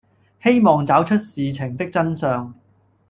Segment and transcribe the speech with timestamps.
[0.41, 2.51] 希望找出事情的真相